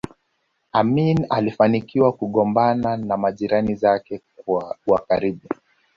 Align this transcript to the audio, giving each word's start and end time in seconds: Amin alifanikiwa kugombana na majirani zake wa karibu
Amin 0.71 1.25
alifanikiwa 1.29 2.11
kugombana 2.13 2.97
na 2.97 3.17
majirani 3.17 3.75
zake 3.75 4.21
wa 4.87 4.99
karibu 5.07 5.47